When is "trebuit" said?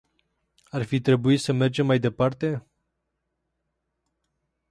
1.01-1.39